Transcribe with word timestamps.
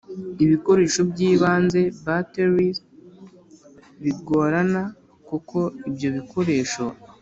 ibikoresho 0.43 1.01
by 1.11 1.19
ibanze 1.31 1.81
batteries 2.05 2.77
bigorana 4.01 4.83
kuko 5.27 5.57
ibyo 5.89 6.09
bikoresho 6.17 6.83